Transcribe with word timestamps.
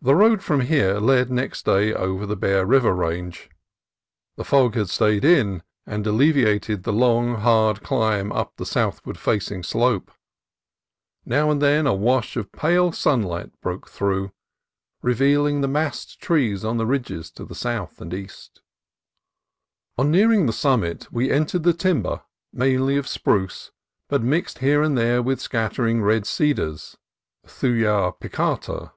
The 0.00 0.14
road 0.14 0.44
from 0.44 0.60
here 0.60 1.00
led 1.00 1.28
next 1.28 1.64
day 1.64 1.92
over 1.92 2.24
the 2.24 2.36
Bear 2.36 2.64
River 2.64 2.94
Range. 2.94 3.50
The 4.36 4.44
fog 4.44 4.76
had 4.76 4.88
stayed 4.90 5.24
in, 5.24 5.64
and 5.86 6.06
alleviated 6.06 6.84
the 6.84 6.92
long 6.92 7.34
hard 7.34 7.82
climb 7.82 8.30
up 8.30 8.54
the 8.54 8.64
southward 8.64 9.18
facing 9.18 9.64
slope. 9.64 10.12
Now 11.24 11.50
and 11.50 11.60
then 11.60 11.84
a 11.88 11.94
wash 11.94 12.36
of 12.36 12.52
pale 12.52 12.92
sunlight 12.92 13.50
broke 13.60 13.90
through, 13.90 14.30
GENTLE 15.02 15.02
TEAMSTERS 15.02 15.18
293 15.18 15.26
revealing 15.26 15.60
the 15.60 15.80
massed 15.82 16.20
trees 16.20 16.64
on 16.64 16.76
the 16.76 16.86
ridges 16.86 17.28
to 17.32 17.44
the 17.44 17.56
south 17.56 18.00
and 18.00 18.14
east. 18.14 18.60
On 19.98 20.12
nearing 20.12 20.46
the 20.46 20.52
summit 20.52 21.08
we 21.10 21.32
entered 21.32 21.64
the 21.64 21.72
timber, 21.74 22.22
mainly 22.52 22.96
of 22.96 23.08
spruce, 23.08 23.72
but 24.06 24.22
mixed 24.22 24.58
here 24.60 24.80
and 24.80 24.96
there 24.96 25.20
with 25.20 25.40
scattering 25.40 26.02
red 26.02 26.24
cedars 26.24 26.96
{Thuja 27.48 28.12
plicata). 28.20 28.92